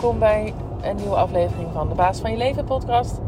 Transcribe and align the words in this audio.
welkom 0.00 0.18
bij 0.18 0.54
een 0.80 0.96
nieuwe 0.96 1.16
aflevering 1.16 1.68
van 1.72 1.88
de 1.88 1.94
Baas 1.94 2.20
van 2.20 2.30
Je 2.30 2.36
Leven 2.36 2.64
podcast, 2.64 3.20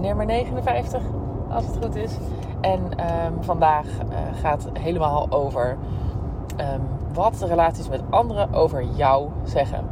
nummer 0.00 0.26
59, 0.26 1.02
als 1.50 1.66
het 1.66 1.76
goed 1.84 1.94
is. 1.94 2.16
En 2.60 2.80
um, 2.80 3.42
vandaag 3.42 3.86
uh, 3.86 4.18
gaat 4.40 4.68
helemaal 4.72 5.30
over 5.30 5.76
um, 6.60 6.80
wat 7.12 7.38
de 7.38 7.46
relaties 7.46 7.88
met 7.88 8.00
anderen 8.10 8.52
over 8.52 8.84
jou 8.84 9.28
zeggen. 9.44 9.84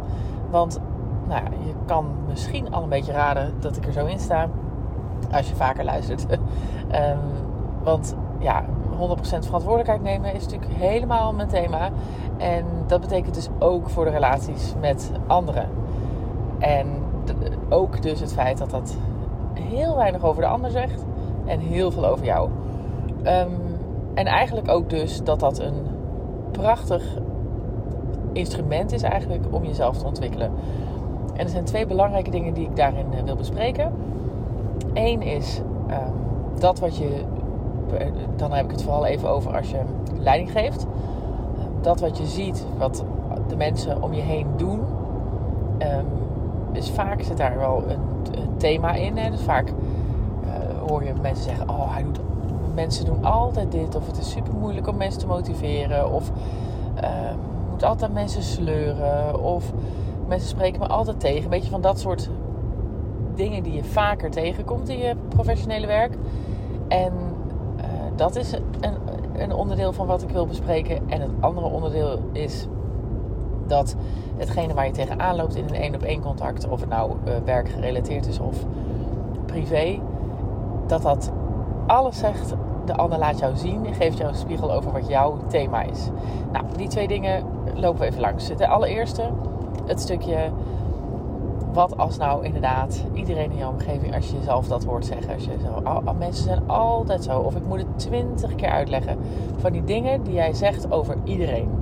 Want 0.51 0.81
nou 1.29 1.43
je 1.45 1.73
kan 1.87 2.07
misschien 2.29 2.73
al 2.73 2.83
een 2.83 2.89
beetje 2.89 3.13
raden 3.13 3.55
dat 3.61 3.77
ik 3.77 3.87
er 3.87 3.93
zo 3.93 4.07
in 4.07 4.21
sta, 4.21 4.49
als 5.33 5.49
je 5.49 5.55
vaker 5.55 5.85
luistert. 5.85 6.27
um, 6.31 7.19
want 7.83 8.17
ja, 8.39 8.65
100% 8.65 8.67
verantwoordelijkheid 9.23 10.03
nemen 10.03 10.35
is 10.35 10.45
natuurlijk 10.45 10.73
helemaal 10.73 11.33
mijn 11.33 11.49
thema. 11.49 11.91
En 12.37 12.65
dat 12.87 13.01
betekent 13.01 13.35
dus 13.35 13.49
ook 13.59 13.91
voor 13.91 14.05
de 14.05 14.11
relaties 14.11 14.75
met 14.81 15.11
anderen. 15.27 15.81
En 16.61 16.87
ook 17.69 18.03
dus 18.03 18.21
het 18.21 18.33
feit 18.33 18.59
dat 18.59 18.71
dat 18.71 18.97
heel 19.53 19.97
weinig 19.97 20.25
over 20.25 20.43
de 20.43 20.49
ander 20.49 20.71
zegt 20.71 21.05
en 21.45 21.59
heel 21.59 21.91
veel 21.91 22.07
over 22.07 22.25
jou. 22.25 22.51
Um, 23.25 23.79
en 24.15 24.27
eigenlijk 24.27 24.69
ook 24.69 24.91
dus 24.91 25.25
dat 25.25 25.41
dat 25.41 25.59
een 25.59 25.87
prachtig 26.51 27.19
instrument 28.33 28.93
is 28.93 29.03
eigenlijk 29.03 29.45
om 29.51 29.65
jezelf 29.65 29.99
te 29.99 30.07
ontwikkelen. 30.07 30.51
En 31.35 31.45
er 31.45 31.49
zijn 31.49 31.65
twee 31.65 31.87
belangrijke 31.87 32.31
dingen 32.31 32.55
die 32.55 32.65
ik 32.65 32.77
daarin 32.77 33.07
uh, 33.15 33.23
wil 33.23 33.37
bespreken. 33.37 33.93
Eén 34.93 35.23
is 35.23 35.61
um, 35.91 36.15
dat 36.59 36.79
wat 36.79 36.97
je, 36.97 37.25
dan 38.37 38.53
heb 38.53 38.65
ik 38.65 38.71
het 38.71 38.83
vooral 38.83 39.07
even 39.07 39.29
over 39.29 39.57
als 39.57 39.71
je 39.71 39.81
leiding 40.19 40.51
geeft. 40.51 40.87
Dat 41.81 42.01
wat 42.01 42.19
je 42.19 42.27
ziet, 42.27 42.67
wat 42.79 43.05
de 43.49 43.57
mensen 43.57 44.03
om 44.03 44.13
je 44.13 44.21
heen 44.21 44.47
doen, 44.57 44.81
um, 45.79 46.07
dus 46.73 46.91
vaak 46.91 47.23
zit 47.23 47.37
daar 47.37 47.59
wel 47.59 47.85
een, 47.89 47.99
thema 48.57 48.95
in. 48.95 49.17
Hè? 49.17 49.31
Dus 49.31 49.41
vaak 49.41 49.69
uh, 49.69 50.89
hoor 50.89 51.05
je 51.05 51.13
mensen 51.23 51.45
zeggen: 51.45 51.69
Oh, 51.69 51.93
hij 51.93 52.03
doet, 52.03 52.21
mensen 52.75 53.05
doen 53.05 53.25
altijd 53.25 53.73
dit. 53.73 53.95
Of 53.95 54.07
het 54.07 54.19
is 54.19 54.31
super 54.31 54.55
moeilijk 54.55 54.89
om 54.89 54.97
mensen 54.97 55.21
te 55.21 55.27
motiveren. 55.27 56.13
Of 56.13 56.31
uh, 56.97 57.09
moet 57.71 57.85
altijd 57.85 58.13
mensen 58.13 58.43
sleuren. 58.43 59.41
Of 59.43 59.73
mensen 60.29 60.49
spreken 60.49 60.81
me 60.81 60.87
altijd 60.87 61.21
tegen. 61.21 61.45
Een 61.45 61.51
beetje 61.51 61.71
van 61.71 61.81
dat 61.81 62.01
soort 62.01 62.31
dingen 63.35 63.63
die 63.63 63.73
je 63.73 63.85
vaker 63.85 64.31
tegenkomt 64.31 64.89
in 64.89 64.99
je 64.99 65.15
professionele 65.29 65.87
werk. 65.87 66.15
En 66.89 67.13
uh, 67.77 67.85
dat 68.17 68.37
is 68.37 68.53
een, 68.53 68.95
een 69.37 69.53
onderdeel 69.53 69.93
van 69.93 70.07
wat 70.07 70.23
ik 70.23 70.31
wil 70.31 70.47
bespreken. 70.47 71.01
En 71.09 71.21
het 71.21 71.31
andere 71.41 71.67
onderdeel 71.67 72.19
is 72.33 72.67
dat 73.71 73.97
hetgene 74.37 74.75
waar 74.75 74.87
je 74.87 74.93
tegenaan 74.93 75.37
loopt 75.37 75.57
in 75.57 75.65
een 75.65 75.75
één 75.75 75.95
op 75.95 76.03
één 76.03 76.21
contact, 76.21 76.69
of 76.69 76.81
het 76.81 76.89
nou 76.89 77.11
uh, 77.11 77.35
werkgerelateerd 77.45 78.27
is 78.27 78.39
of 78.39 78.57
privé, 79.47 79.99
dat 80.87 81.03
dat 81.03 81.33
alles 81.87 82.19
zegt. 82.19 82.55
De 82.85 82.97
ander 82.97 83.19
laat 83.19 83.39
jou 83.39 83.57
zien 83.57 83.87
en 83.87 83.95
geeft 83.95 84.19
jou 84.19 84.31
een 84.31 84.37
spiegel 84.37 84.73
over 84.73 84.93
wat 84.93 85.09
jouw 85.09 85.37
thema 85.47 85.83
is. 85.83 86.09
Nou, 86.53 86.65
die 86.77 86.89
twee 86.89 87.09
dingen 87.09 87.45
lopen 87.75 88.01
we 88.01 88.07
even 88.07 88.21
langs. 88.21 88.57
De 88.57 88.69
allereerste, 88.69 89.31
het 89.87 90.01
stukje. 90.01 90.51
Wat 91.73 91.97
als 91.97 92.17
nou 92.17 92.45
inderdaad 92.45 93.05
iedereen 93.13 93.51
in 93.51 93.57
jouw 93.57 93.71
omgeving, 93.71 94.15
als 94.15 94.31
je 94.31 94.37
jezelf 94.37 94.67
dat 94.67 94.85
hoort 94.85 95.07
zeggen, 95.07 95.35
als 95.35 95.45
je 95.45 95.51
zo, 95.63 95.89
oh, 95.89 95.97
oh, 96.05 96.19
mensen 96.19 96.45
zijn 96.45 96.63
altijd 96.67 97.25
zo, 97.25 97.39
of 97.39 97.57
ik 97.57 97.67
moet 97.67 97.79
het 97.79 97.99
twintig 97.99 98.55
keer 98.55 98.69
uitleggen 98.69 99.19
van 99.57 99.73
die 99.73 99.85
dingen 99.85 100.23
die 100.23 100.35
jij 100.35 100.53
zegt 100.53 100.93
over 100.93 101.17
iedereen. 101.25 101.80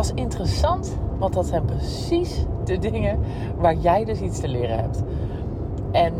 Is 0.00 0.12
interessant, 0.14 0.96
want 1.18 1.34
dat 1.34 1.46
zijn 1.46 1.64
precies 1.64 2.44
de 2.64 2.78
dingen 2.78 3.18
waar 3.58 3.74
jij 3.74 4.04
dus 4.04 4.20
iets 4.20 4.40
te 4.40 4.48
leren 4.48 4.78
hebt. 4.78 5.02
En 5.90 6.12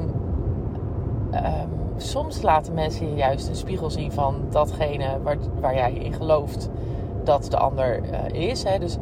um, 1.33 1.69
soms 1.97 2.43
laten 2.43 2.75
mensen 2.75 3.09
je 3.09 3.15
juist 3.15 3.49
een 3.49 3.57
spiegel 3.57 3.91
zien 3.91 4.13
van 4.13 4.35
datgene 4.51 5.19
waar, 5.23 5.37
waar 5.61 5.75
jij 5.75 5.93
in 5.93 6.13
gelooft 6.13 6.71
dat 7.25 7.47
de 7.51 7.57
ander 7.57 8.01
uh, 8.03 8.49
is. 8.49 8.63
Hè. 8.63 8.79
Dus 8.79 8.97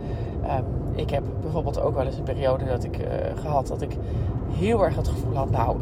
um, 0.45 0.65
ik 0.95 1.11
heb 1.11 1.23
bijvoorbeeld 1.41 1.81
ook 1.81 1.95
wel 1.95 2.07
eens 2.07 2.17
een 2.17 2.23
periode 2.23 2.65
dat 2.65 2.85
ik 2.85 2.99
uh, 2.99 3.05
gehad 3.35 3.67
dat 3.67 3.83
ik 3.83 3.97
heel 4.51 4.85
erg 4.85 4.97
het 4.97 5.09
gevoel 5.09 5.35
had, 5.35 5.51
nou, 5.51 5.77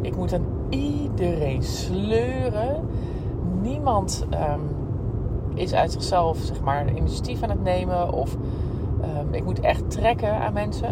ik 0.00 0.16
moet 0.16 0.32
aan 0.32 0.46
iedereen 0.68 1.62
sleuren. 1.62 2.88
Niemand 3.60 4.26
um, 4.32 4.79
is 5.60 5.74
uit 5.74 5.92
zichzelf 5.92 6.38
zeg 6.38 6.60
maar 6.60 6.94
initiatief 6.94 7.42
aan 7.42 7.50
het 7.50 7.62
nemen 7.62 8.12
of 8.12 8.36
um, 9.02 9.34
ik 9.34 9.44
moet 9.44 9.60
echt 9.60 9.90
trekken 9.90 10.34
aan 10.34 10.52
mensen. 10.52 10.88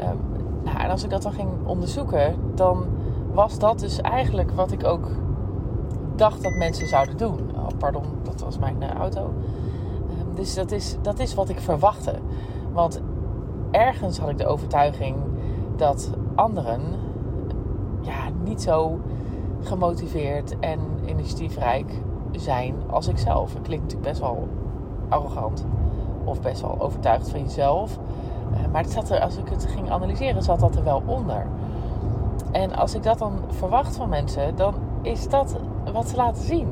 Um, 0.00 0.18
nou, 0.64 0.78
en 0.78 0.90
als 0.90 1.04
ik 1.04 1.10
dat 1.10 1.22
dan 1.22 1.32
ging 1.32 1.48
onderzoeken, 1.64 2.34
dan 2.54 2.86
was 3.32 3.58
dat 3.58 3.78
dus 3.78 4.00
eigenlijk 4.00 4.50
wat 4.50 4.72
ik 4.72 4.84
ook 4.84 5.08
dacht 6.16 6.42
dat 6.42 6.52
mensen 6.52 6.88
zouden 6.88 7.16
doen. 7.16 7.38
Oh, 7.54 7.66
pardon, 7.78 8.04
dat 8.22 8.40
was 8.40 8.58
mijn 8.58 8.76
uh, 8.82 8.90
auto. 8.90 9.20
Um, 9.22 10.34
dus 10.34 10.54
dat 10.54 10.70
is, 10.70 10.96
dat 11.02 11.18
is 11.18 11.34
wat 11.34 11.48
ik 11.48 11.60
verwachtte. 11.60 12.14
Want 12.72 13.00
ergens 13.70 14.18
had 14.18 14.28
ik 14.28 14.38
de 14.38 14.46
overtuiging 14.46 15.16
dat 15.76 16.10
anderen 16.34 16.80
ja, 18.00 18.28
niet 18.44 18.62
zo 18.62 19.00
gemotiveerd 19.60 20.58
en 20.58 20.78
initiatiefrijk 21.06 22.02
zijn 22.32 22.74
als 22.90 23.08
ik 23.08 23.18
zelf. 23.18 23.54
Het 23.54 23.62
klinkt 23.62 23.84
natuurlijk 23.84 24.10
best 24.10 24.20
wel 24.20 24.48
arrogant 25.08 25.64
of 26.24 26.40
best 26.40 26.60
wel 26.60 26.76
overtuigd 26.78 27.28
van 27.28 27.42
jezelf. 27.42 27.98
Uh, 28.52 28.72
maar 28.72 28.82
het 28.82 28.92
zat 28.92 29.10
er, 29.10 29.20
als 29.20 29.36
ik 29.36 29.48
het 29.48 29.66
ging 29.66 29.90
analyseren, 29.90 30.42
zat 30.42 30.60
dat 30.60 30.76
er 30.76 30.84
wel 30.84 31.02
onder. 31.06 31.46
En 32.50 32.76
als 32.76 32.94
ik 32.94 33.02
dat 33.02 33.18
dan 33.18 33.32
verwacht 33.48 33.96
van 33.96 34.08
mensen, 34.08 34.56
dan 34.56 34.74
is 35.02 35.28
dat 35.28 35.56
wat 35.92 36.08
ze 36.08 36.16
laten 36.16 36.44
zien. 36.44 36.68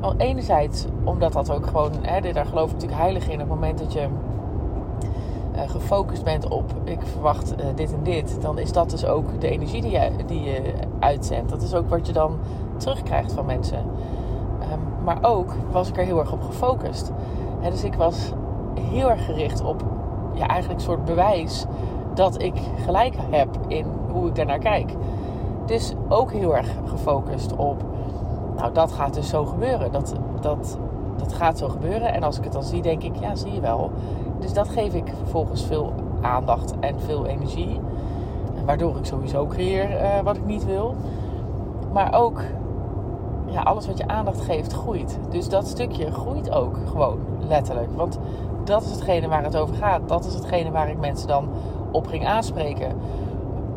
Wel, 0.00 0.14
enerzijds 0.16 0.86
omdat 1.04 1.32
dat 1.32 1.50
ook 1.50 1.66
gewoon, 1.66 1.92
hè, 2.00 2.32
daar 2.32 2.46
geloof 2.46 2.66
ik 2.66 2.72
natuurlijk 2.72 3.00
heilig 3.00 3.28
in. 3.28 3.34
Op 3.34 3.38
het 3.40 3.48
moment 3.48 3.78
dat 3.78 3.92
je 3.92 4.08
uh, 5.54 5.70
gefocust 5.70 6.24
bent 6.24 6.48
op 6.48 6.72
ik 6.84 6.98
verwacht 7.02 7.54
uh, 7.60 7.66
dit 7.74 7.92
en 7.92 8.02
dit, 8.02 8.38
dan 8.40 8.58
is 8.58 8.72
dat 8.72 8.90
dus 8.90 9.04
ook 9.04 9.40
de 9.40 9.48
energie 9.48 9.82
die 9.82 9.90
je, 9.90 10.10
die 10.26 10.42
je 10.42 10.62
uitzendt. 10.98 11.50
Dat 11.50 11.62
is 11.62 11.74
ook 11.74 11.88
wat 11.88 12.06
je 12.06 12.12
dan 12.12 12.38
terugkrijgt 12.76 13.32
van 13.32 13.46
mensen. 13.46 13.84
Um, 14.72 15.04
maar 15.04 15.18
ook 15.22 15.52
was 15.70 15.88
ik 15.88 15.96
er 15.96 16.04
heel 16.04 16.18
erg 16.18 16.32
op 16.32 16.42
gefocust. 16.42 17.12
Dus 17.62 17.84
ik 17.84 17.94
was 17.94 18.32
heel 18.80 19.10
erg 19.10 19.24
gericht 19.24 19.64
op 19.64 19.82
ja, 20.34 20.46
eigenlijk 20.46 20.80
een 20.80 20.86
soort 20.86 21.04
bewijs 21.04 21.66
dat 22.14 22.42
ik 22.42 22.54
gelijk 22.84 23.14
heb 23.30 23.48
in 23.66 23.86
hoe 24.12 24.28
ik 24.28 24.34
daarnaar 24.34 24.58
kijk. 24.58 24.94
Dus 25.66 25.94
ook 26.08 26.32
heel 26.32 26.56
erg 26.56 26.74
gefocust 26.84 27.56
op, 27.56 27.82
nou 28.56 28.72
dat 28.72 28.92
gaat 28.92 29.14
dus 29.14 29.28
zo 29.28 29.44
gebeuren. 29.44 29.92
Dat, 29.92 30.14
dat, 30.40 30.78
dat 31.16 31.32
gaat 31.32 31.58
zo 31.58 31.68
gebeuren. 31.68 32.12
En 32.12 32.22
als 32.22 32.38
ik 32.38 32.44
het 32.44 32.52
dan 32.52 32.62
zie, 32.62 32.82
denk 32.82 33.02
ik, 33.02 33.16
ja 33.16 33.34
zie 33.34 33.52
je 33.52 33.60
wel. 33.60 33.90
Dus 34.38 34.52
dat 34.52 34.68
geef 34.68 34.94
ik 34.94 35.12
vervolgens 35.18 35.64
veel 35.64 35.92
aandacht 36.20 36.74
en 36.80 37.00
veel 37.00 37.26
energie. 37.26 37.80
Waardoor 38.64 38.96
ik 38.96 39.04
sowieso 39.04 39.46
creëer 39.46 39.90
uh, 39.90 40.20
wat 40.20 40.36
ik 40.36 40.44
niet 40.44 40.64
wil. 40.64 40.94
Maar 41.92 42.14
ook, 42.14 42.40
ja, 43.52 43.62
alles 43.62 43.86
wat 43.86 43.98
je 43.98 44.08
aandacht 44.08 44.40
geeft 44.40 44.72
groeit. 44.72 45.18
Dus 45.30 45.48
dat 45.48 45.66
stukje 45.66 46.12
groeit 46.12 46.50
ook 46.50 46.76
gewoon, 46.86 47.18
letterlijk. 47.48 47.88
Want 47.96 48.18
dat 48.64 48.82
is 48.82 48.90
hetgene 48.90 49.28
waar 49.28 49.44
het 49.44 49.56
over 49.56 49.74
gaat. 49.74 50.08
Dat 50.08 50.24
is 50.24 50.34
hetgene 50.34 50.70
waar 50.70 50.90
ik 50.90 50.98
mensen 50.98 51.28
dan 51.28 51.48
op 51.90 52.06
ging 52.06 52.26
aanspreken. 52.26 52.96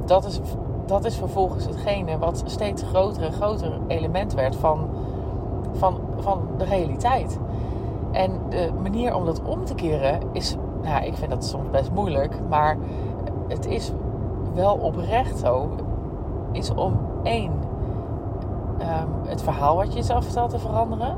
Dat 0.05 0.25
is, 0.25 0.39
dat 0.85 1.05
is 1.05 1.15
vervolgens 1.15 1.65
hetgene 1.65 2.17
wat 2.17 2.43
steeds 2.45 2.83
groter 2.83 3.23
en 3.23 3.33
groter 3.33 3.79
element 3.87 4.33
werd 4.33 4.55
van, 4.55 4.89
van, 5.73 5.99
van 6.17 6.41
de 6.57 6.63
realiteit. 6.63 7.39
En 8.11 8.39
de 8.49 8.71
manier 8.81 9.15
om 9.15 9.25
dat 9.25 9.41
om 9.43 9.65
te 9.65 9.75
keren 9.75 10.19
is, 10.31 10.55
nou, 10.83 11.05
ik 11.05 11.15
vind 11.15 11.29
dat 11.29 11.45
soms 11.45 11.69
best 11.71 11.91
moeilijk, 11.91 12.39
maar 12.49 12.77
het 13.47 13.65
is 13.65 13.91
wel 14.53 14.75
oprecht 14.75 15.39
zo, 15.39 15.69
is 16.51 16.73
om 16.73 16.99
één, 17.23 17.51
um, 18.79 19.29
het 19.29 19.41
verhaal 19.41 19.75
wat 19.75 19.87
je 19.87 19.97
jezelf 19.97 20.23
vertelt 20.23 20.49
te 20.49 20.59
veranderen. 20.59 21.17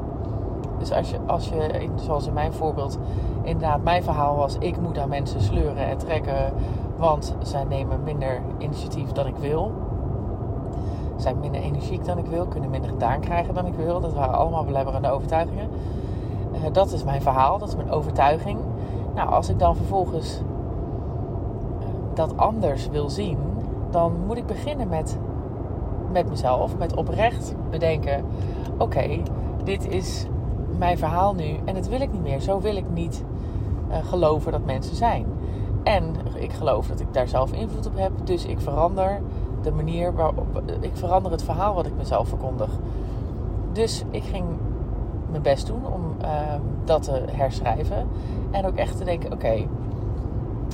Dus 0.80 0.92
als 0.92 1.10
je, 1.10 1.18
als 1.26 1.50
je, 1.50 1.90
zoals 1.96 2.28
in 2.28 2.34
mijn 2.34 2.54
voorbeeld, 2.54 2.98
inderdaad 3.42 3.84
mijn 3.84 4.04
verhaal 4.04 4.36
was: 4.36 4.56
ik 4.60 4.82
moet 4.82 4.98
aan 4.98 5.10
mensen 5.10 5.42
sleuren 5.42 5.88
en 5.88 5.98
trekken, 5.98 6.54
want 6.98 7.36
zij 7.42 7.64
nemen 7.64 8.04
minder 8.04 8.42
initiatief 8.58 9.12
dan 9.12 9.28
ik 9.28 9.36
wil. 9.36 9.72
Zijn 11.16 11.40
minder 11.40 11.62
energiek 11.62 12.06
dan 12.06 12.18
ik 12.18 12.26
wil, 12.26 12.46
kunnen 12.46 12.70
minder 12.70 12.90
gedaan 12.90 13.20
krijgen 13.20 13.54
dan 13.54 13.66
ik 13.66 13.74
wil. 13.74 14.00
Dat 14.00 14.14
waren 14.14 14.38
allemaal 14.38 14.66
belemmerende 14.66 15.10
overtuigingen. 15.12 15.70
Uh, 16.54 16.60
dat 16.72 16.92
is 16.92 17.04
mijn 17.04 17.22
verhaal, 17.22 17.58
dat 17.58 17.68
is 17.68 17.76
mijn 17.76 17.92
overtuiging. 17.92 18.60
Nou, 19.16 19.30
als 19.30 19.50
ik 19.50 19.60
dan 19.60 19.76
vervolgens 19.76 20.42
uh, 21.80 21.86
dat 22.14 22.38
anders 22.38 22.90
wil 22.90 23.10
zien, 23.10 23.38
dan 23.90 24.14
moet 24.28 24.38
ik 24.38 24.46
beginnen 24.46 24.88
met, 24.88 25.18
met 26.12 26.30
mezelf, 26.30 26.78
met 26.78 26.96
oprecht 26.96 27.56
bedenken: 27.70 28.26
oké, 28.78 29.22
dit 29.64 29.88
is 29.88 30.26
mijn 30.78 30.98
verhaal 30.98 31.34
nu 31.34 31.60
en 31.66 31.74
dat 31.74 31.88
wil 31.88 32.02
ik 32.02 32.12
niet 32.12 32.22
meer. 32.22 32.40
Zo 32.40 32.60
wil 32.60 32.76
ik 32.76 32.90
niet 32.94 33.24
uh, 33.90 33.96
geloven 34.04 34.52
dat 34.52 34.66
mensen 34.66 34.96
zijn. 34.96 35.26
En 35.84 36.16
ik 36.36 36.52
geloof 36.52 36.88
dat 36.88 37.00
ik 37.00 37.14
daar 37.14 37.28
zelf 37.28 37.52
invloed 37.52 37.88
op 37.88 37.98
heb. 37.98 38.12
Dus 38.24 38.46
ik 38.46 38.60
verander 38.60 39.22
de 39.62 39.72
manier 39.72 40.14
waarop. 40.14 40.62
Ik 40.80 40.92
verander 40.94 41.32
het 41.32 41.44
verhaal 41.44 41.74
wat 41.74 41.86
ik 41.86 41.96
mezelf 41.98 42.28
verkondig. 42.28 42.70
Dus 43.72 44.04
ik 44.12 44.24
ging 44.24 44.46
mijn 45.30 45.42
best 45.42 45.68
doen 45.68 45.86
om 45.94 46.16
ehm, 46.22 46.62
dat 46.86 47.04
te 47.04 47.24
herschrijven. 47.32 48.08
En 48.52 48.66
ook 48.66 48.76
echt 48.76 48.98
te 48.98 49.04
denken: 49.04 49.34
oké, 49.34 49.66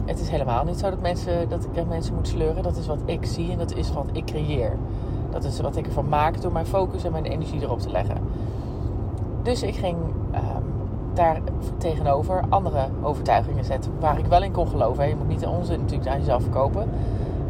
het 0.06 0.20
is 0.20 0.30
helemaal 0.30 0.64
niet 0.64 0.80
zo 0.80 0.90
dat, 0.90 1.02
mensen, 1.02 1.50
dat 1.50 1.68
ik 1.72 1.88
mensen 1.88 2.16
moet 2.16 2.28
sleuren. 2.28 2.64
Dat 2.64 2.78
is 2.78 2.88
wat 2.88 3.02
ik 3.06 3.26
zie 3.26 3.52
en 3.52 3.58
dat 3.58 3.76
is 3.76 3.94
wat 3.94 4.08
ik 4.12 4.26
creëer. 4.26 4.78
Dat 5.34 5.44
is 5.44 5.60
wat 5.60 5.76
ik 5.76 5.86
ervan 5.86 6.10
maak 6.10 6.42
door 6.42 6.52
mijn 6.52 6.66
focus 6.66 7.04
en 7.04 7.12
mijn 7.12 7.26
energie 7.26 7.62
erop 7.62 7.80
te 7.80 7.90
leggen. 7.90 8.18
Dus 9.42 9.64
ik 9.64 9.76
ging 9.76 9.98
um, 10.34 10.64
daar 11.14 11.42
tegenover 11.78 12.44
andere 12.50 12.86
overtuigingen 13.02 13.66
zetten 13.66 13.92
waar 14.00 14.20
ik 14.20 14.26
wel 14.26 14.44
in 14.44 14.52
kon 14.52 14.68
geloven. 14.68 15.08
Je 15.08 15.16
moet 15.16 15.28
niet 15.28 15.40
de 15.40 15.50
onzin 15.50 15.80
natuurlijk 15.80 16.10
aan 16.10 16.20
jezelf 16.20 16.42
verkopen 16.42 16.90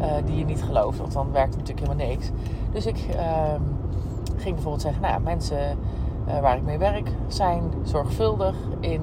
uh, 0.00 0.06
die 0.24 0.36
je 0.36 0.44
niet 0.44 0.62
gelooft, 0.62 0.98
want 0.98 1.12
dan 1.12 1.32
werkt 1.32 1.54
het 1.54 1.58
natuurlijk 1.58 1.86
helemaal 1.86 2.08
niks. 2.08 2.30
Dus 2.72 2.86
ik 2.86 2.96
um, 2.96 3.62
ging 4.36 4.54
bijvoorbeeld 4.54 4.82
zeggen, 4.82 5.02
nou 5.02 5.20
mensen 5.20 5.78
uh, 6.28 6.40
waar 6.40 6.56
ik 6.56 6.62
mee 6.62 6.78
werk 6.78 7.10
zijn 7.26 7.62
zorgvuldig 7.82 8.56
in 8.80 9.00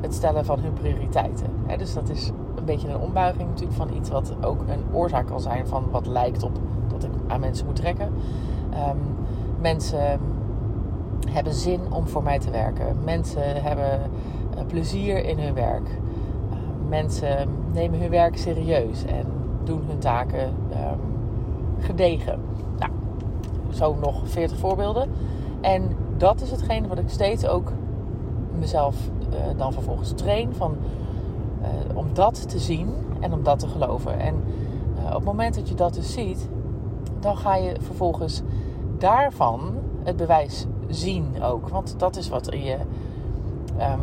het 0.00 0.14
stellen 0.14 0.44
van 0.44 0.58
hun 0.60 0.72
prioriteiten. 0.72 1.46
Dus 1.76 1.94
dat 1.94 2.08
is 2.08 2.30
een 2.54 2.64
beetje 2.64 2.88
een 2.88 3.00
ombuiging 3.00 3.48
natuurlijk 3.48 3.76
van 3.76 3.94
iets 3.94 4.10
wat 4.10 4.32
ook 4.40 4.60
een 4.60 4.84
oorzaak 4.92 5.26
kan 5.26 5.40
zijn 5.40 5.66
van 5.66 5.84
wat 5.90 6.06
lijkt 6.06 6.42
op 6.42 6.58
ik 7.04 7.10
aan 7.26 7.40
mensen 7.40 7.66
moet 7.66 7.76
trekken. 7.76 8.08
Um, 8.72 8.98
mensen 9.60 10.20
hebben 11.28 11.54
zin 11.54 11.80
om 11.92 12.08
voor 12.08 12.22
mij 12.22 12.38
te 12.38 12.50
werken. 12.50 12.96
Mensen 13.04 13.62
hebben 13.62 14.00
uh, 14.54 14.60
plezier 14.66 15.24
in 15.24 15.38
hun 15.38 15.54
werk. 15.54 15.88
Uh, 15.88 16.56
mensen 16.88 17.48
nemen 17.72 18.00
hun 18.00 18.10
werk 18.10 18.36
serieus 18.36 19.04
en 19.04 19.26
doen 19.64 19.82
hun 19.86 19.98
taken 19.98 20.44
um, 20.48 21.00
gedegen. 21.78 22.38
Nou, 22.78 22.92
zo 23.72 23.96
nog 24.00 24.22
40 24.24 24.58
voorbeelden. 24.58 25.10
En 25.60 25.96
dat 26.16 26.40
is 26.40 26.50
hetgene 26.50 26.88
wat 26.88 26.98
ik 26.98 27.08
steeds 27.08 27.46
ook 27.46 27.72
mezelf 28.58 28.96
uh, 29.32 29.58
dan 29.58 29.72
vervolgens 29.72 30.12
train. 30.12 30.54
Van, 30.54 30.76
uh, 31.62 31.96
om 31.96 32.06
dat 32.12 32.48
te 32.48 32.58
zien 32.58 32.94
en 33.20 33.32
om 33.32 33.42
dat 33.42 33.58
te 33.58 33.68
geloven. 33.68 34.20
En 34.20 34.34
op 35.06 35.14
het 35.14 35.24
moment 35.24 35.54
dat 35.54 35.68
je 35.68 35.74
dat 35.74 35.94
dus 35.94 36.12
ziet, 36.12 36.48
dan 37.20 37.36
ga 37.36 37.56
je 37.56 37.76
vervolgens 37.80 38.42
daarvan 38.98 39.60
het 40.02 40.16
bewijs 40.16 40.66
zien 40.88 41.42
ook. 41.42 41.68
Want 41.68 41.94
dat 41.98 42.16
is 42.16 42.28
wat 42.28 42.46
je. 42.52 42.76
Um, 43.80 44.00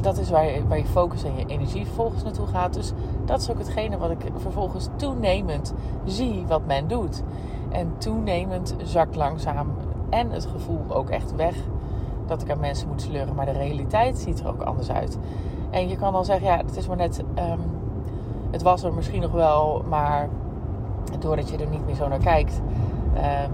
dat 0.00 0.18
is 0.18 0.30
waar 0.30 0.44
je, 0.44 0.66
waar 0.66 0.78
je 0.78 0.84
focus 0.84 1.24
en 1.24 1.36
je 1.36 1.46
energie 1.46 1.84
vervolgens 1.84 2.22
naartoe 2.22 2.46
gaat. 2.46 2.74
Dus 2.74 2.92
dat 3.24 3.40
is 3.40 3.50
ook 3.50 3.58
hetgene 3.58 3.98
wat 3.98 4.10
ik 4.10 4.18
vervolgens 4.36 4.88
toenemend 4.96 5.74
zie 6.04 6.44
wat 6.46 6.66
men 6.66 6.88
doet. 6.88 7.22
En 7.70 7.92
toenemend 7.98 8.74
zakt 8.82 9.16
langzaam 9.16 9.66
en 10.10 10.30
het 10.30 10.46
gevoel 10.46 10.80
ook 10.88 11.10
echt 11.10 11.34
weg 11.34 11.56
dat 12.26 12.42
ik 12.42 12.50
aan 12.50 12.60
mensen 12.60 12.88
moet 12.88 13.02
sleuren. 13.02 13.34
Maar 13.34 13.46
de 13.46 13.52
realiteit 13.52 14.18
ziet 14.18 14.40
er 14.40 14.48
ook 14.48 14.62
anders 14.62 14.90
uit. 14.90 15.18
En 15.70 15.88
je 15.88 15.96
kan 15.96 16.12
dan 16.12 16.24
zeggen, 16.24 16.46
ja, 16.46 16.56
het 16.56 16.76
is 16.76 16.86
maar 16.86 16.96
net. 16.96 17.18
Um, 17.18 17.60
het 18.50 18.62
was 18.62 18.82
er 18.82 18.92
misschien 18.92 19.20
nog 19.20 19.32
wel, 19.32 19.84
maar 19.88 20.28
doordat 21.22 21.48
je 21.48 21.56
er 21.56 21.68
niet 21.68 21.86
meer 21.86 21.94
zo 21.94 22.08
naar 22.08 22.18
kijkt. 22.18 22.60
Um, 23.16 23.52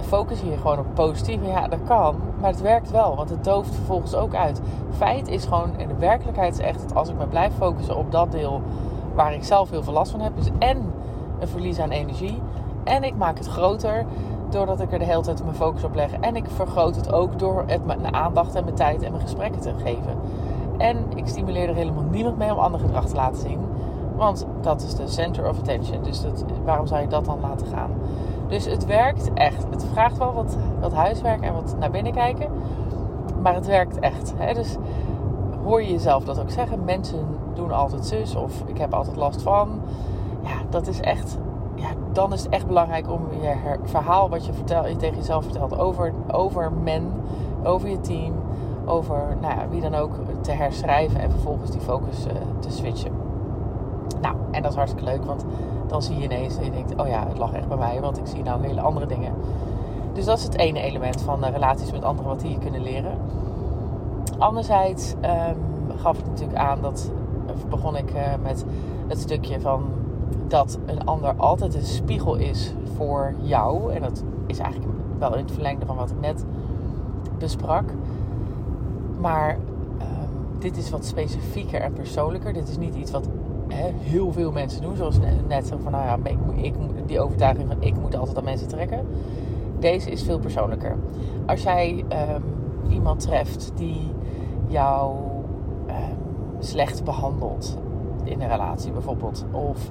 focus 0.00 0.40
je 0.40 0.56
gewoon 0.56 0.78
op 0.78 0.86
positief. 0.94 1.38
Ja, 1.46 1.68
dat 1.68 1.78
kan. 1.86 2.16
Maar 2.40 2.50
het 2.50 2.60
werkt 2.60 2.90
wel, 2.90 3.16
want 3.16 3.30
het 3.30 3.44
dooft 3.44 3.74
vervolgens 3.74 4.14
ook 4.14 4.34
uit. 4.34 4.60
Feit 4.90 5.28
is 5.28 5.44
gewoon, 5.44 5.76
en 5.76 5.88
de 5.88 5.96
werkelijkheid 5.98 6.52
is 6.52 6.64
echt 6.64 6.80
dat 6.80 6.94
als 6.94 7.08
ik 7.08 7.18
me 7.18 7.26
blijf 7.26 7.52
focussen 7.54 7.96
op 7.96 8.12
dat 8.12 8.32
deel 8.32 8.62
waar 9.14 9.34
ik 9.34 9.44
zelf 9.44 9.70
heel 9.70 9.82
veel 9.82 9.92
last 9.92 10.10
van 10.10 10.20
heb. 10.20 10.36
Dus 10.36 10.50
en 10.58 10.92
een 11.38 11.48
verlies 11.48 11.78
aan 11.78 11.90
energie. 11.90 12.40
En 12.84 13.04
ik 13.04 13.16
maak 13.16 13.38
het 13.38 13.46
groter 13.46 14.04
doordat 14.48 14.80
ik 14.80 14.92
er 14.92 14.98
de 14.98 15.04
hele 15.04 15.20
tijd 15.20 15.44
mijn 15.44 15.56
focus 15.56 15.84
op 15.84 15.94
leg. 15.94 16.12
En 16.12 16.36
ik 16.36 16.44
vergroot 16.54 16.96
het 16.96 17.12
ook 17.12 17.38
door 17.38 17.64
het 17.66 17.86
mijn 17.86 18.14
aandacht 18.14 18.54
en 18.54 18.64
mijn 18.64 18.76
tijd 18.76 19.02
en 19.02 19.10
mijn 19.10 19.22
gesprekken 19.22 19.60
te 19.60 19.72
geven. 19.84 20.16
En 20.78 20.96
ik 21.14 21.26
stimuleer 21.26 21.68
er 21.68 21.74
helemaal 21.74 22.04
niemand 22.10 22.38
mee 22.38 22.52
om 22.52 22.58
ander 22.58 22.80
gedrag 22.80 23.06
te 23.06 23.14
laten 23.14 23.40
zien. 23.40 23.58
Want 24.18 24.46
dat 24.60 24.82
is 24.82 24.94
de 24.94 25.08
center 25.08 25.48
of 25.48 25.58
attention. 25.58 26.02
Dus 26.02 26.20
dat, 26.20 26.44
waarom 26.64 26.86
zou 26.86 27.00
je 27.00 27.06
dat 27.06 27.24
dan 27.24 27.40
laten 27.40 27.66
gaan? 27.66 27.90
Dus 28.48 28.64
het 28.64 28.86
werkt 28.86 29.32
echt. 29.34 29.66
Het 29.70 29.84
vraagt 29.92 30.18
wel 30.18 30.32
wat, 30.32 30.56
wat 30.80 30.92
huiswerk 30.92 31.42
en 31.42 31.52
wat 31.52 31.76
naar 31.78 31.90
binnen 31.90 32.12
kijken. 32.12 32.50
Maar 33.42 33.54
het 33.54 33.66
werkt 33.66 33.98
echt. 33.98 34.34
Hè? 34.36 34.54
Dus 34.54 34.76
hoor 35.64 35.82
je 35.82 35.90
jezelf 35.90 36.24
dat 36.24 36.40
ook 36.40 36.50
zeggen. 36.50 36.84
Mensen 36.84 37.26
doen 37.54 37.72
altijd 37.72 38.06
zus 38.06 38.34
of 38.34 38.62
ik 38.66 38.78
heb 38.78 38.94
altijd 38.94 39.16
last 39.16 39.42
van. 39.42 39.80
Ja, 40.42 40.56
dat 40.70 40.86
is 40.86 41.00
echt. 41.00 41.38
Ja, 41.74 41.88
dan 42.12 42.32
is 42.32 42.42
het 42.42 42.52
echt 42.52 42.66
belangrijk 42.66 43.10
om 43.10 43.20
je 43.40 43.54
verhaal 43.84 44.28
wat 44.28 44.46
je, 44.46 44.52
tegen 44.96 45.16
jezelf 45.16 45.44
vertelt 45.44 45.78
over, 45.78 46.12
over 46.32 46.72
men, 46.72 47.12
over 47.62 47.88
je 47.88 48.00
team, 48.00 48.32
over 48.84 49.36
nou 49.40 49.54
ja, 49.54 49.68
wie 49.70 49.80
dan 49.80 49.94
ook 49.94 50.12
te 50.40 50.50
herschrijven 50.52 51.20
en 51.20 51.30
vervolgens 51.30 51.70
die 51.70 51.80
focus 51.80 52.26
uh, 52.26 52.32
te 52.58 52.70
switchen. 52.70 53.27
Nou, 54.20 54.36
en 54.50 54.62
dat 54.62 54.70
is 54.70 54.76
hartstikke 54.76 55.10
leuk, 55.10 55.24
want 55.24 55.44
dan 55.86 56.02
zie 56.02 56.16
je 56.16 56.24
ineens 56.24 56.56
en 56.56 56.64
je 56.64 56.70
denkt, 56.70 57.00
oh 57.00 57.08
ja, 57.08 57.26
het 57.28 57.38
lag 57.38 57.52
echt 57.52 57.68
bij 57.68 57.76
mij, 57.76 58.00
want 58.00 58.18
ik 58.18 58.26
zie 58.26 58.42
nou 58.42 58.66
hele 58.66 58.80
andere 58.80 59.06
dingen. 59.06 59.32
Dus 60.12 60.24
dat 60.24 60.38
is 60.38 60.44
het 60.44 60.56
ene 60.56 60.80
element 60.80 61.22
van 61.22 61.44
uh, 61.44 61.50
relaties 61.50 61.92
met 61.92 62.04
anderen 62.04 62.30
wat 62.30 62.40
die 62.40 62.50
je 62.50 62.58
kunnen 62.58 62.82
leren. 62.82 63.18
Anderzijds 64.38 65.12
um, 65.12 65.96
gaf 65.96 66.16
het 66.16 66.26
natuurlijk 66.26 66.58
aan 66.58 66.80
dat, 66.80 67.10
begon 67.68 67.96
ik 67.96 68.14
uh, 68.14 68.20
met 68.42 68.64
het 69.06 69.18
stukje 69.18 69.60
van 69.60 69.84
dat 70.46 70.78
een 70.86 71.04
ander 71.04 71.34
altijd 71.36 71.74
een 71.74 71.84
spiegel 71.84 72.34
is 72.34 72.72
voor 72.96 73.34
jou. 73.40 73.92
En 73.92 74.02
dat 74.02 74.22
is 74.46 74.58
eigenlijk 74.58 74.92
wel 75.18 75.32
in 75.32 75.42
het 75.44 75.52
verlengde 75.52 75.86
van 75.86 75.96
wat 75.96 76.10
ik 76.10 76.20
net 76.20 76.44
besprak. 77.38 77.84
Maar 79.20 79.50
um, 80.00 80.58
dit 80.58 80.76
is 80.76 80.90
wat 80.90 81.04
specifieker 81.04 81.80
en 81.80 81.92
persoonlijker. 81.92 82.52
Dit 82.52 82.68
is 82.68 82.78
niet 82.78 82.94
iets 82.94 83.10
wat 83.10 83.28
heel 83.98 84.32
veel 84.32 84.52
mensen 84.52 84.82
doen. 84.82 84.96
Zoals 84.96 85.18
net 85.48 85.72
van, 85.82 85.92
nou 85.92 86.04
ja, 86.04 86.18
ik, 86.54 86.74
die 87.06 87.20
overtuiging 87.20 87.68
van 87.68 87.82
ik 87.82 88.00
moet 88.00 88.16
altijd 88.16 88.38
aan 88.38 88.44
mensen 88.44 88.68
trekken. 88.68 89.06
Deze 89.78 90.10
is 90.10 90.22
veel 90.22 90.38
persoonlijker. 90.38 90.96
Als 91.46 91.62
jij 91.62 92.04
um, 92.34 92.42
iemand 92.90 93.20
treft 93.20 93.72
die 93.74 94.00
jou 94.66 95.16
um, 95.86 95.94
slecht 96.58 97.04
behandelt 97.04 97.78
in 98.24 98.40
een 98.40 98.48
relatie 98.48 98.92
bijvoorbeeld. 98.92 99.44
Of 99.50 99.90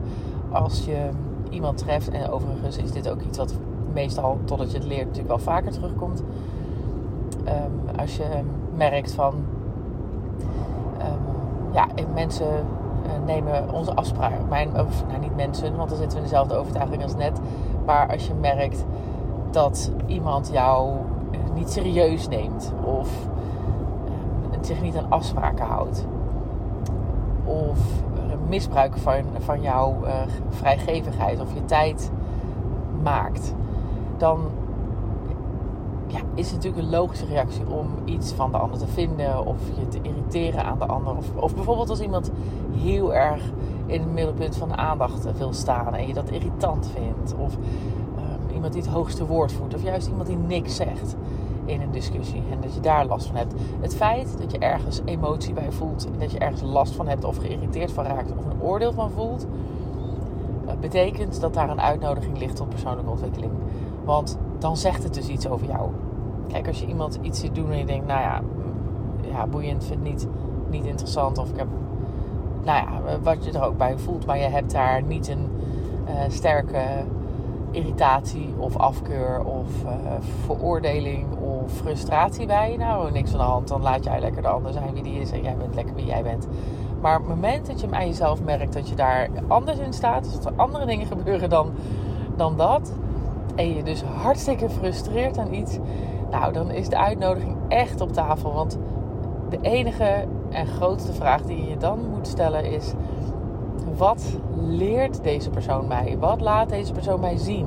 als 0.52 0.86
je 0.86 1.10
iemand 1.50 1.78
treft, 1.78 2.10
en 2.10 2.30
overigens 2.30 2.78
is 2.78 2.92
dit 2.92 3.10
ook 3.10 3.22
iets 3.22 3.38
wat 3.38 3.54
meestal, 3.94 4.38
totdat 4.44 4.72
je 4.72 4.78
het 4.78 4.88
leert, 4.88 5.06
natuurlijk 5.06 5.28
wel 5.28 5.40
vaker 5.40 5.72
terugkomt. 5.72 6.24
Um, 7.48 7.98
als 8.00 8.18
je 8.18 8.26
merkt 8.76 9.12
van, 9.12 9.34
ja, 11.74 11.88
mensen 12.14 12.66
nemen 13.26 13.74
onze 13.74 13.94
afspraken. 13.94 14.48
Mijn, 14.50 14.80
of, 14.80 15.08
nou, 15.08 15.20
niet 15.20 15.36
mensen, 15.36 15.76
want 15.76 15.90
dan 15.90 15.98
zitten 15.98 16.18
we 16.18 16.24
in 16.24 16.30
dezelfde 16.30 16.56
overtuiging 16.56 17.04
als 17.04 17.16
net. 17.16 17.40
Maar 17.86 18.12
als 18.12 18.28
je 18.28 18.34
merkt 18.34 18.86
dat 19.52 19.92
iemand 20.06 20.50
jou 20.52 20.94
niet 21.54 21.72
serieus 21.72 22.28
neemt 22.28 22.74
of 22.84 23.10
uh, 24.52 24.58
zich 24.62 24.82
niet 24.82 24.98
aan 24.98 25.10
afspraken 25.10 25.66
houdt, 25.66 26.06
of 27.46 27.80
misbruik 28.48 28.98
van, 28.98 29.24
van 29.40 29.62
jouw 29.62 29.96
vrijgevigheid 30.50 31.42
of 31.42 31.54
je 31.54 31.66
tijd 31.66 32.12
maakt, 33.04 33.54
dan 34.18 34.40
ja, 36.08 36.20
is 36.34 36.52
natuurlijk 36.52 36.84
een 36.84 36.90
logische 36.90 37.26
reactie 37.26 37.70
om 37.70 37.88
iets 38.06 38.32
van 38.32 38.52
de 38.52 38.58
ander 38.58 38.80
te 38.80 38.88
vinden 38.88 39.46
of 39.46 39.58
je 39.80 39.88
te 39.88 40.00
irriteren 40.02 40.66
aan 40.66 40.80
de 40.80 40.86
ander. 40.86 41.16
Of, 41.16 41.32
of 41.36 41.56
bijvoorbeeld 41.56 41.90
als 41.90 42.02
iemand 42.02 42.32
heel 42.78 43.14
erg 43.14 43.42
in 43.86 44.02
het 44.02 44.14
middelpunt 44.14 44.56
van 44.56 44.70
de 44.70 44.76
aandacht 44.76 45.38
wil 45.38 45.54
staan 45.54 45.96
en 45.96 46.08
je 46.08 46.14
dat 46.14 46.30
irritant 46.30 46.92
vindt. 46.94 47.36
Of 47.38 47.56
um, 47.56 48.54
iemand 48.54 48.74
die 48.74 48.82
het 48.82 48.92
hoogste 48.92 49.26
woord 49.26 49.52
voert. 49.52 49.76
Of 49.76 49.84
juist 49.84 50.08
iemand 50.08 50.28
die 50.28 50.38
niks 50.38 50.76
zegt 50.76 51.16
in 51.66 51.82
een 51.82 51.92
discussie 51.92 52.44
en 52.52 52.62
dat 52.62 52.74
je 52.74 52.80
daar 52.80 53.06
last 53.06 53.28
van 53.28 53.36
hebt. 53.36 53.54
Het 53.80 53.96
feit 53.96 54.38
dat 54.40 54.52
je 54.52 54.58
ergens 54.58 55.02
emotie 55.06 55.54
bij 55.54 55.72
voelt 55.72 56.06
en 56.06 56.20
dat 56.20 56.32
je 56.32 56.38
ergens 56.38 56.62
last 56.62 56.94
van 56.94 57.08
hebt 57.08 57.24
of 57.24 57.38
geïrriteerd 57.38 57.92
van 57.92 58.06
raakt 58.06 58.32
of 58.38 58.46
een 58.46 58.62
oordeel 58.62 58.94
van 58.94 59.12
voelt, 59.12 59.46
uh, 60.66 60.72
betekent 60.80 61.42
dat 61.42 61.54
daar 61.54 61.70
een 61.70 61.82
uitnodiging 61.82 62.38
ligt 62.38 62.56
tot 62.56 62.70
persoonlijke 62.70 63.10
ontwikkeling. 63.10 63.52
Want 64.04 64.38
dan 64.60 64.78
zegt 64.78 65.04
het 65.04 65.14
dus 65.14 65.28
iets 65.28 65.48
over 65.48 65.68
jou. 65.68 65.90
Kijk, 66.48 66.68
als 66.68 66.80
je 66.80 66.86
iemand 66.86 67.20
iets 67.22 67.40
ziet 67.40 67.56
doen 67.56 67.72
en 67.72 67.78
je 67.78 67.86
denkt, 67.86 68.08
nou 68.08 68.22
ja, 68.22 68.42
ja 69.32 69.48
boeiend, 69.48 69.86
vind 69.86 70.04
niet, 70.04 70.28
niet 70.70 70.86
interessant. 70.86 71.38
Of 71.38 71.50
ik 71.50 71.58
heb, 71.58 71.68
nou 72.64 72.88
ja, 72.88 73.20
wat 73.24 73.46
je 73.46 73.52
er 73.52 73.66
ook 73.66 73.78
bij 73.78 73.98
voelt. 73.98 74.26
Maar 74.26 74.38
je 74.38 74.48
hebt 74.48 74.72
daar 74.72 75.04
niet 75.04 75.28
een 75.28 75.50
uh, 76.08 76.14
sterke 76.28 76.84
irritatie 77.72 78.54
of 78.58 78.78
afkeur 78.78 79.44
of 79.44 79.84
uh, 79.84 79.92
veroordeling 80.46 81.26
of 81.38 81.72
frustratie 81.72 82.46
bij. 82.46 82.76
Nou, 82.78 83.12
niks 83.12 83.30
van 83.30 83.40
de 83.40 83.46
hand. 83.46 83.68
Dan 83.68 83.82
laat 83.82 84.04
jij 84.04 84.20
lekker 84.20 84.42
de 84.42 84.48
ander 84.48 84.74
zijn 84.74 84.94
wie 84.94 85.04
die 85.04 85.20
is 85.20 85.32
en 85.32 85.42
jij 85.42 85.56
bent 85.58 85.76
lekker 85.76 85.96
wie 85.96 86.06
jij 86.06 86.24
bent. 86.24 86.48
Maar 87.02 87.16
op 87.16 87.28
het 87.28 87.36
moment 87.36 87.68
dat 87.68 87.82
je 87.82 87.88
aan 87.92 88.08
jezelf 88.08 88.44
merkt 88.44 88.74
dat 88.74 88.90
je 88.90 88.96
daar 88.96 89.30
anders 89.48 89.78
in 89.78 89.94
staat, 89.94 90.32
dat 90.34 90.46
er 90.46 90.54
andere 90.56 90.86
dingen 90.86 91.08
gebeuren 91.08 91.50
dan, 91.50 91.72
dan 92.36 92.58
dat, 92.58 92.94
en 93.58 93.76
je 93.76 93.84
dus 93.84 94.04
hartstikke 94.04 94.70
frustreert 94.70 95.38
aan 95.38 95.54
iets, 95.54 95.78
nou 96.32 96.54
dan 96.54 96.72
is 96.72 96.90
de 96.90 96.98
uitnodiging 96.98 97.56
echt 97.68 98.02
op 98.02 98.14
tafel. 98.14 98.54
Want 98.54 98.78
de 99.50 99.58
enige 99.62 100.26
en 100.50 100.68
grootste 100.68 101.14
vraag 101.14 101.42
die 101.42 101.70
je 101.70 101.78
dan 101.78 102.00
moet 102.10 102.28
stellen 102.28 102.66
is: 102.72 102.94
wat 103.98 104.38
leert 104.56 105.24
deze 105.24 105.50
persoon 105.50 105.88
mij? 105.88 106.18
Wat 106.20 106.42
laat 106.42 106.70
deze 106.70 106.94
persoon 106.94 107.20
mij 107.20 107.38
zien? 107.38 107.66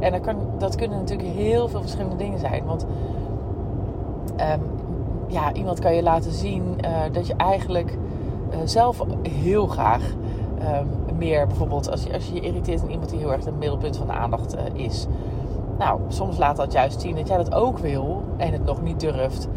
En 0.00 0.12
dat, 0.12 0.20
kan, 0.20 0.36
dat 0.58 0.76
kunnen 0.76 0.98
natuurlijk 0.98 1.28
heel 1.28 1.68
veel 1.68 1.80
verschillende 1.80 2.16
dingen 2.16 2.38
zijn. 2.38 2.64
Want 2.64 2.86
um, 4.40 4.60
ja, 5.26 5.52
iemand 5.52 5.78
kan 5.78 5.94
je 5.94 6.02
laten 6.02 6.32
zien 6.32 6.62
uh, 6.84 6.90
dat 7.12 7.26
je 7.26 7.34
eigenlijk 7.36 7.98
uh, 8.50 8.56
zelf 8.64 9.04
heel 9.22 9.66
graag 9.66 10.02
um, 10.62 11.11
bijvoorbeeld 11.30 11.90
als 11.90 12.02
je, 12.02 12.12
als 12.12 12.28
je 12.28 12.40
irriteert 12.40 12.82
aan 12.82 12.90
iemand 12.90 13.10
die 13.10 13.18
heel 13.18 13.32
erg 13.32 13.44
het 13.44 13.58
middelpunt 13.58 13.96
van 13.96 14.06
de 14.06 14.12
aandacht 14.12 14.54
uh, 14.54 14.60
is. 14.72 15.06
Nou, 15.78 16.00
soms 16.08 16.38
laat 16.38 16.56
dat 16.56 16.72
juist 16.72 17.00
zien 17.00 17.16
dat 17.16 17.28
jij 17.28 17.36
dat 17.36 17.54
ook 17.54 17.78
wil 17.78 18.22
en 18.36 18.52
het 18.52 18.64
nog 18.64 18.82
niet 18.82 19.00
durft. 19.00 19.48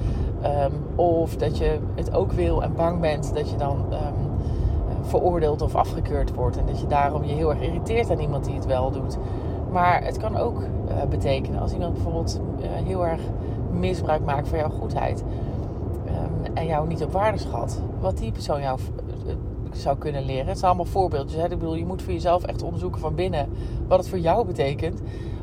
Um, 0.44 0.72
of 0.96 1.36
dat 1.36 1.58
je 1.58 1.80
het 1.96 2.14
ook 2.14 2.32
wil 2.32 2.64
en 2.64 2.74
bang 2.76 3.00
bent 3.00 3.34
dat 3.34 3.50
je 3.50 3.56
dan 3.56 3.86
veroordeeld 5.02 5.62
of 5.62 5.76
afgekeurd 5.76 6.34
wordt. 6.34 6.58
En 6.58 6.66
dat 6.66 6.80
je 6.80 6.88
daarom 6.88 7.24
je 7.24 7.34
heel 7.34 7.50
erg 7.50 7.62
irriteert 7.62 8.12
aan 8.12 8.20
iemand 8.20 8.46
die 8.46 8.56
het 8.56 8.66
wel 8.66 8.92
doet. 8.92 9.18
Maar 9.72 10.04
het 10.04 10.18
kan 10.18 10.38
ook 10.38 10.62
uh, 10.62 11.04
betekenen 11.10 11.62
als 11.62 11.74
iemand 11.74 11.94
bijvoorbeeld 11.94 12.40
heel 12.62 13.06
erg 13.06 13.22
misbruik 13.72 14.26
maakt 14.26 14.48
van 14.48 14.58
jouw 14.58 14.70
goedheid. 14.70 15.24
Um, 16.08 16.54
en 16.54 16.66
jou 16.66 16.88
niet 16.88 17.04
op 17.04 17.12
waarde 17.12 17.38
schat. 17.38 17.82
Wat 18.00 18.18
die 18.18 18.32
persoon 18.32 18.62
jou 18.62 18.80
zou 19.82 19.98
kunnen 19.98 20.26
leren. 20.26 20.48
Het 20.48 20.58
zijn 20.58 20.72
allemaal 20.72 20.92
voorbeeldjes. 20.92 21.42
Hè? 21.42 21.44
Ik 21.44 21.60
bedoel, 21.60 21.76
je 21.76 21.86
moet 21.86 22.02
voor 22.02 22.14
jezelf 22.14 22.44
echt 22.44 22.64
onderzoeken 22.64 23.02
van 23.02 23.16
binnen 23.16 23.50
wat 23.88 24.00
het 24.00 24.10
voor 24.10 24.20
jou 24.20 24.46
betekent. 24.46 25.02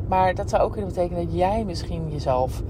Maar 0.08 0.34
dat 0.34 0.50
zou 0.50 0.62
ook 0.62 0.72
kunnen 0.72 0.90
betekenen 0.90 1.24
dat 1.24 1.34
jij 1.34 1.64
misschien 1.64 2.10
jezelf 2.10 2.62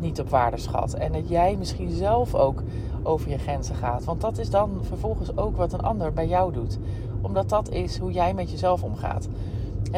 niet 0.00 0.20
op 0.20 0.28
waarde 0.28 0.56
schat. 0.56 0.94
En 0.94 1.12
dat 1.12 1.28
jij 1.28 1.56
misschien 1.58 1.90
zelf 1.90 2.34
ook 2.34 2.62
over 3.02 3.30
je 3.30 3.38
grenzen 3.38 3.74
gaat. 3.74 4.04
Want 4.04 4.20
dat 4.20 4.38
is 4.38 4.50
dan 4.50 4.70
vervolgens 4.80 5.36
ook 5.36 5.56
wat 5.56 5.72
een 5.72 5.80
ander 5.80 6.12
bij 6.12 6.26
jou 6.26 6.52
doet. 6.52 6.78
Omdat 7.20 7.48
dat 7.48 7.70
is 7.70 7.98
hoe 7.98 8.12
jij 8.12 8.34
met 8.34 8.50
jezelf 8.50 8.82
omgaat. 8.82 9.28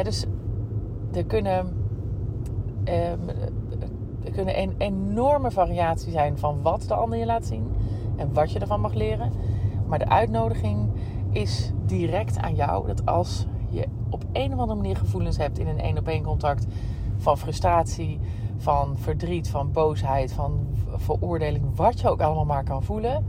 dus 0.03 0.25
er 1.13 1.25
kunnen, 1.25 1.59
um, 2.83 3.29
er 4.23 4.31
kunnen 4.31 4.59
een 4.59 4.75
enorme 4.77 5.51
variatie 5.51 6.11
zijn 6.11 6.37
van 6.37 6.61
wat 6.61 6.85
de 6.87 6.93
ander 6.93 7.19
je 7.19 7.25
laat 7.25 7.45
zien. 7.45 7.67
En 8.15 8.33
wat 8.33 8.51
je 8.51 8.59
ervan 8.59 8.81
mag 8.81 8.93
leren. 8.93 9.31
Maar 9.87 9.99
de 9.99 10.09
uitnodiging 10.09 10.89
is 11.31 11.71
direct 11.85 12.37
aan 12.37 12.55
jou. 12.55 12.87
Dat 12.87 13.05
als 13.05 13.47
je 13.69 13.87
op 14.09 14.23
een 14.31 14.53
of 14.53 14.59
andere 14.59 14.79
manier 14.79 14.97
gevoelens 14.97 15.37
hebt 15.37 15.59
in 15.59 15.67
een 15.67 15.79
één 15.79 15.97
op 15.97 16.07
één 16.07 16.23
contact 16.23 16.65
van 17.17 17.37
frustratie, 17.37 18.19
van 18.57 18.97
verdriet, 18.97 19.49
van 19.49 19.71
boosheid, 19.71 20.31
van 20.31 20.67
veroordeling, 20.95 21.75
wat 21.75 21.99
je 21.99 22.09
ook 22.09 22.21
allemaal 22.21 22.45
maar 22.45 22.63
kan 22.63 22.83
voelen 22.83 23.25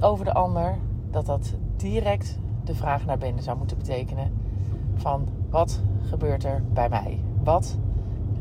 over 0.00 0.24
de 0.24 0.32
ander, 0.32 0.78
dat 1.10 1.26
dat 1.26 1.54
direct 1.76 2.38
de 2.64 2.74
vraag 2.74 3.04
naar 3.04 3.18
binnen 3.18 3.42
zou 3.42 3.58
moeten 3.58 3.78
betekenen 3.78 4.32
van 4.94 5.28
wat 5.50 5.80
gebeurt 6.08 6.44
er 6.44 6.62
bij 6.72 6.88
mij? 6.88 7.18
Wat 7.44 7.78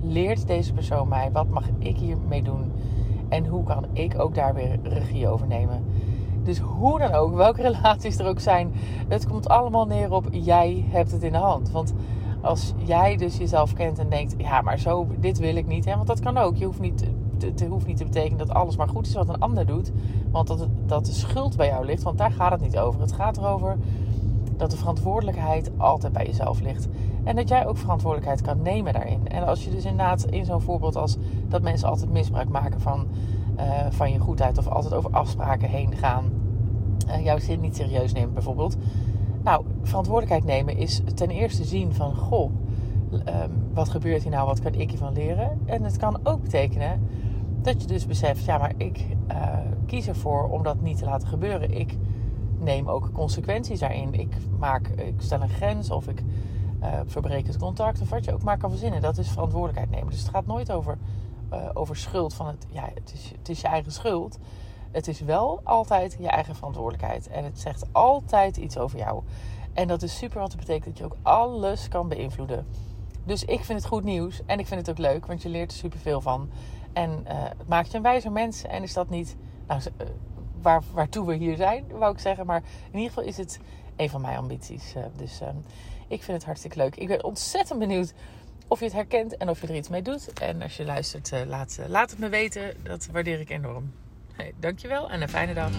leert 0.02 0.48
deze 0.48 0.74
persoon 0.74 1.08
mij? 1.08 1.32
Wat 1.32 1.50
mag 1.50 1.66
ik 1.78 1.98
hiermee 1.98 2.44
doen? 2.44 2.72
En 3.30 3.46
hoe 3.46 3.64
kan 3.64 3.86
ik 3.94 4.20
ook 4.20 4.36
daar 4.36 4.54
weer 4.54 4.80
regie 4.84 5.28
over 5.28 5.48
nemen? 5.48 5.84
Dus 6.44 6.60
hoe 6.60 7.00
dan 7.00 7.14
ook, 7.14 7.36
welke 7.36 7.62
relaties 7.72 8.18
er 8.18 8.28
ook 8.28 8.40
zijn, 8.40 8.74
het 9.08 9.28
komt 9.28 9.50
allemaal 9.50 9.86
neer 9.86 10.12
op 10.12 10.28
jij 10.32 10.86
hebt 10.90 11.12
het 11.12 11.24
in 11.24 11.32
de 11.32 11.38
hand. 11.38 11.72
Want 11.72 11.94
als 12.42 12.74
jij 12.78 13.18
dus 13.18 13.38
jezelf 13.38 13.74
kent 13.74 14.00
en 14.00 14.10
denkt, 14.10 14.36
ja, 14.38 14.62
maar 14.62 14.80
zo, 14.80 15.08
dit 15.20 15.38
wil 15.38 15.56
ik 15.56 15.68
niet. 15.68 15.86
Hè? 15.86 15.96
Want 15.96 16.08
dat 16.08 16.20
kan 16.20 16.38
ook. 16.38 16.56
Je 16.56 16.66
hoeft 16.66 16.80
niet, 16.80 17.04
het 17.40 17.66
hoeft 17.68 17.88
niet 17.88 17.98
te 17.98 18.04
betekenen 18.04 18.38
dat 18.38 18.50
alles 18.50 18.76
maar 18.76 18.90
goed 18.90 19.08
is 19.08 19.14
wat 19.14 19.30
een 19.30 19.40
ander 19.40 19.66
doet. 19.66 19.92
Want 20.32 20.48
dat, 20.48 20.68
dat 20.86 21.06
de 21.06 21.12
schuld 21.12 21.58
bij 21.58 21.68
jou 21.68 21.86
ligt. 21.86 22.04
Want 22.04 22.18
daar 22.18 22.32
gaat 22.32 22.52
het 22.52 22.62
niet 22.62 22.78
over. 22.78 23.02
Het 23.02 23.12
gaat 23.12 23.38
erover 23.38 23.78
dat 24.58 24.72
de 24.72 24.78
verantwoordelijkheid 24.78 25.72
altijd 25.78 26.14
bij 26.14 26.26
jezelf 26.26 26.62
ligt. 26.62 26.88
En 27.24 27.36
dat 27.36 27.50
jij 27.50 27.68
ook 27.68 27.78
verantwoordelijkheid 27.78 28.42
kan 28.42 28.62
nemen 28.62 28.94
daarin. 28.94 29.28
En 29.28 29.48
als 29.48 29.64
je 29.64 29.72
dus 29.72 29.86
inderdaad 29.86 30.26
in 30.26 30.46
zo'n 30.46 30.62
voorbeeld 30.62 30.96
als 30.96 31.18
dat 31.48 31.62
mensen 31.62 31.88
altijd 31.90 32.12
misbruik 32.12 32.50
maken 32.50 32.82
van, 32.82 33.08
uh, 33.58 33.86
van 33.90 34.12
je 34.12 34.20
goedheid. 34.20 34.58
Of 34.58 34.68
altijd 34.68 34.94
over 34.94 35.12
afspraken 35.12 35.70
heen 35.70 35.96
gaan. 35.96 36.32
Uh, 37.08 37.24
jouw 37.24 37.40
zin 37.40 37.60
niet 37.60 37.76
serieus 37.76 38.14
nemen 38.14 38.34
bijvoorbeeld 38.34 38.78
nou, 39.44 39.66
verantwoordelijkheid 39.82 40.44
nemen 40.44 40.78
is 40.78 41.02
ten 41.16 41.30
eerste 41.30 41.64
zien 41.64 41.94
van, 41.94 42.16
goh, 42.16 42.52
um, 43.12 43.22
wat 43.74 43.90
gebeurt 43.90 44.22
hier 44.22 44.32
nou, 44.32 44.46
wat 44.46 44.60
kan 44.60 44.74
ik 44.74 44.90
hiervan 44.90 45.14
leren? 45.14 45.60
En 45.66 45.84
het 45.84 45.98
kan 45.98 46.20
ook 46.24 46.42
betekenen 46.42 47.08
dat 47.62 47.82
je 47.82 47.88
dus 47.88 48.06
beseft, 48.06 48.46
ja, 48.46 48.58
maar 48.58 48.74
ik 48.78 49.06
uh, 49.32 49.58
kies 49.86 50.08
ervoor 50.08 50.50
om 50.50 50.64
dat 50.64 50.82
niet 50.82 50.98
te 50.98 51.06
laten 51.06 51.28
gebeuren. 51.28 51.78
Ik 51.78 51.98
neem 52.60 52.88
ook 52.88 53.12
consequenties 53.12 53.80
daarin. 53.80 54.14
Ik, 54.14 54.38
maak, 54.60 54.88
ik 54.88 55.14
stel 55.18 55.42
een 55.42 55.50
grens 55.50 55.92
of 55.92 56.08
ik 56.08 56.24
uh, 56.82 56.88
verbreek 57.06 57.48
het 57.48 57.58
contact 57.58 58.02
of 58.02 58.10
wat 58.10 58.26
je 58.26 58.34
ook 58.34 58.44
maar 58.44 58.58
kan 58.58 58.70
verzinnen. 58.70 59.02
Dat 59.02 59.18
is 59.18 59.30
verantwoordelijkheid 59.30 59.90
nemen. 59.90 60.10
Dus 60.10 60.20
het 60.20 60.30
gaat 60.30 60.46
nooit 60.46 60.72
over, 60.72 60.98
uh, 61.54 61.70
over 61.74 61.98
schuld 61.98 62.34
van 62.34 62.48
het, 62.48 62.66
ja, 62.70 62.90
het 62.94 63.14
is, 63.14 63.32
het 63.38 63.50
is 63.50 63.62
je 63.62 63.68
eigen 63.68 63.92
schuld. 63.92 64.38
Het 64.92 65.08
is 65.08 65.20
wel 65.20 65.62
altijd 65.64 66.18
je 66.20 66.28
eigen 66.28 66.56
verantwoordelijkheid. 66.56 67.28
En 67.28 67.44
het 67.44 67.60
zegt 67.60 67.86
altijd 67.92 68.58
iets 68.58 68.78
over 68.78 68.98
jou. 68.98 69.24
En 69.74 69.88
dat 69.88 70.02
is 70.02 70.18
super, 70.18 70.40
want 70.40 70.52
dat 70.52 70.60
betekent 70.60 70.86
dat 70.86 70.98
je 70.98 71.04
ook 71.04 71.18
alles 71.22 71.88
kan 71.88 72.08
beïnvloeden. 72.08 72.68
Dus 73.24 73.44
ik 73.44 73.64
vind 73.64 73.80
het 73.80 73.88
goed 73.88 74.04
nieuws. 74.04 74.42
En 74.46 74.60
ik 74.60 74.68
vind 74.68 74.80
het 74.80 74.90
ook 74.90 75.06
leuk, 75.06 75.26
want 75.26 75.42
je 75.42 75.50
leert 75.50 75.72
er 75.72 75.78
superveel 75.78 76.22
van. 76.22 76.50
En 76.94 77.10
uh, 77.10 77.44
het 77.58 77.68
maakt 77.68 77.92
je 77.92 77.98
een 77.98 78.04
wijzer 78.04 78.32
mens. 78.32 78.64
En 78.64 78.84
is 78.84 78.94
dat 78.94 79.10
niet 79.10 79.36
nou, 79.68 79.82
uh, 79.82 80.08
waar, 80.62 80.84
waartoe 80.94 81.26
we 81.26 81.36
hier 81.36 81.56
zijn, 81.56 81.86
wou 81.88 82.14
ik 82.14 82.20
zeggen. 82.20 82.46
Maar 82.46 82.64
in 82.92 83.00
ieder 83.00 83.10
geval 83.10 83.24
is 83.24 83.38
het 83.38 83.60
een 83.96 84.10
van 84.10 84.22
mijn 84.22 84.38
ambities. 84.38 84.94
Dus 85.16 85.42
ik 86.08 86.24
vind 86.24 86.38
het 86.38 86.46
hartstikke 86.46 86.78
leuk. 86.78 86.96
Ik 86.96 87.08
ben 87.08 87.24
ontzettend 87.24 87.80
benieuwd 87.80 88.14
of 88.72 88.80
je 88.80 88.86
het 88.86 88.94
herkent 88.94 89.38
en 89.38 89.50
of 89.50 89.62
je 89.62 89.68
er 89.68 89.76
iets 89.76 89.90
mee 89.90 90.02
doet. 90.02 90.34
En 90.34 90.62
als 90.62 90.78
je 90.78 90.86
luistert, 90.86 91.32
laat, 91.48 91.80
laat 91.88 92.10
het 92.10 92.20
me 92.20 92.30
weten. 92.30 92.74
Dat 92.84 93.08
waardeer 93.12 93.40
ik 93.40 93.50
enorm. 93.50 93.94
Hey, 94.34 94.54
dankjewel 94.60 95.10
en 95.10 95.22
een 95.22 95.30
fijne 95.30 95.54
dag. 95.54 95.72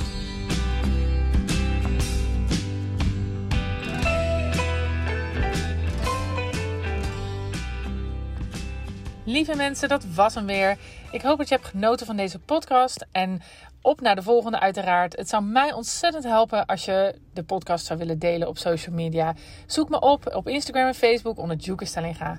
Lieve 9.24 9.56
mensen, 9.56 9.88
dat 9.88 10.04
was 10.14 10.34
hem 10.34 10.46
weer. 10.46 10.78
Ik 11.10 11.22
hoop 11.22 11.38
dat 11.38 11.48
je 11.48 11.54
hebt 11.54 11.66
genoten 11.66 12.06
van 12.06 12.16
deze 12.16 12.38
podcast. 12.38 13.06
En 13.12 13.40
op 13.82 14.00
naar 14.00 14.14
de 14.14 14.22
volgende, 14.22 14.60
uiteraard. 14.60 15.16
Het 15.16 15.28
zou 15.28 15.44
mij 15.44 15.72
ontzettend 15.72 16.24
helpen 16.24 16.66
als 16.66 16.84
je 16.84 17.14
de 17.32 17.42
podcast 17.44 17.86
zou 17.86 17.98
willen 17.98 18.18
delen 18.18 18.48
op 18.48 18.58
social 18.58 18.94
media. 18.94 19.34
Zoek 19.66 19.88
me 19.88 20.00
op 20.00 20.34
op 20.34 20.48
Instagram 20.48 20.86
en 20.86 20.94
Facebook 20.94 21.38
onder 21.38 21.56
Juke 21.56 21.84
Stellinga. 21.84 22.38